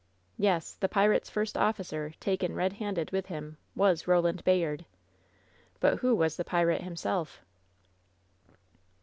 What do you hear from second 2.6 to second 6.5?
handed, with him, was Roland Bayard! But who was the